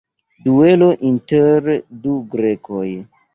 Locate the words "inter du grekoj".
1.09-2.89